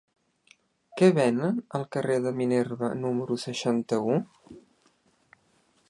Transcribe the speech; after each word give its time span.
Què 1.01 1.09
venen 1.17 1.59
al 1.79 1.85
carrer 1.97 2.15
de 2.25 2.33
Minerva 2.39 2.91
número 3.03 3.39
seixanta-u? 3.45 4.19